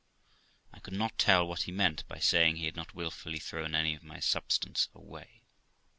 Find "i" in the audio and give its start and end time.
0.73-0.79